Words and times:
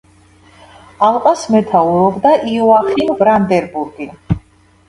ალყას 1.07 1.43
მეთაურობდა 1.57 2.31
იოახიმ 2.55 3.15
ბრანდენბურგი. 3.23 4.09